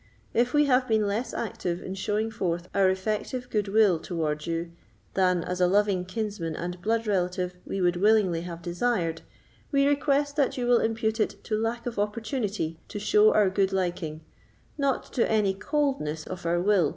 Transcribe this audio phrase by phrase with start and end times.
[0.33, 4.71] If we have been less active in showing forth our effective good will towards you
[5.13, 9.21] than, as a loving kinsman and blood relative, we would willingly have desired,
[9.71, 13.71] we request that you will impute it to lack of opportunity to show our good
[13.71, 14.21] liking,
[14.75, 16.89] not to any coldness of our will.